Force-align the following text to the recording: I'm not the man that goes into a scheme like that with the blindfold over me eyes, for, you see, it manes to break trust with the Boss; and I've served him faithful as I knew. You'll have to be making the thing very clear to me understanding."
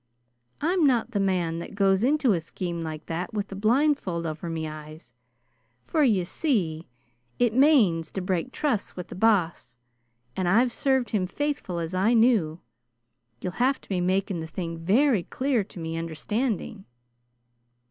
I'm 0.61 0.87
not 0.87 1.11
the 1.11 1.19
man 1.19 1.59
that 1.59 1.75
goes 1.75 2.03
into 2.03 2.31
a 2.33 2.39
scheme 2.39 2.81
like 2.81 3.05
that 3.05 3.35
with 3.35 3.49
the 3.49 3.55
blindfold 3.55 4.25
over 4.25 4.49
me 4.49 4.67
eyes, 4.67 5.13
for, 5.85 6.01
you 6.03 6.25
see, 6.25 6.87
it 7.37 7.53
manes 7.53 8.09
to 8.13 8.19
break 8.21 8.51
trust 8.51 8.95
with 8.95 9.09
the 9.09 9.15
Boss; 9.15 9.77
and 10.35 10.47
I've 10.47 10.71
served 10.71 11.11
him 11.11 11.27
faithful 11.27 11.77
as 11.77 11.93
I 11.93 12.15
knew. 12.15 12.61
You'll 13.41 13.51
have 13.61 13.79
to 13.81 13.89
be 13.89 14.01
making 14.01 14.39
the 14.39 14.47
thing 14.47 14.79
very 14.79 15.21
clear 15.21 15.63
to 15.65 15.77
me 15.79 15.95
understanding." 15.95 16.85